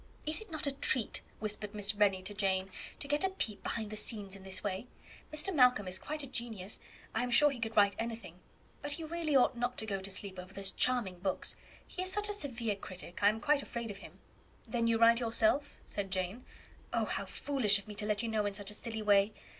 "Is 0.25 0.41
it 0.41 0.49
not 0.49 0.65
a 0.65 0.71
treat," 0.71 1.21
whispered 1.37 1.75
Miss 1.75 1.93
Rennie 1.93 2.23
to 2.23 2.33
Jane, 2.33 2.71
"to 2.97 3.07
get 3.07 3.23
a 3.23 3.29
peep 3.29 3.61
behind 3.61 3.91
the 3.91 3.95
scenes 3.95 4.35
in 4.35 4.41
this 4.41 4.63
way? 4.63 4.87
Mr. 5.31 5.53
Malcolm 5.53 5.87
is 5.87 5.99
quite 5.99 6.23
a 6.23 6.27
genius. 6.27 6.79
I 7.13 7.21
am 7.21 7.29
sure 7.29 7.51
he 7.51 7.59
could 7.59 7.77
write 7.77 7.95
anything; 7.99 8.39
but 8.81 8.93
he 8.93 9.03
really 9.03 9.35
ought 9.35 9.55
not 9.55 9.77
to 9.77 9.85
go 9.85 9.99
to 9.99 10.09
sleep 10.09 10.39
over 10.39 10.55
those 10.55 10.71
charming 10.71 11.19
books. 11.19 11.55
He 11.85 12.01
is 12.01 12.11
such 12.11 12.29
a 12.29 12.33
severe 12.33 12.75
critic, 12.77 13.21
I 13.21 13.29
am 13.29 13.39
quite 13.39 13.61
afraid 13.61 13.91
of 13.91 13.97
him." 13.97 14.17
"Then 14.67 14.87
you 14.87 14.97
write 14.97 15.19
yourself?" 15.19 15.75
said 15.85 16.09
Jane. 16.09 16.45
"Oh! 16.91 17.05
how 17.05 17.25
foolish 17.25 17.77
of 17.77 17.87
me 17.87 17.93
to 17.93 18.07
let 18.07 18.23
you 18.23 18.29
know 18.29 18.47
in 18.47 18.53
such 18.55 18.71
a 18.71 18.73
silly 18.73 19.03
way. 19.03 19.33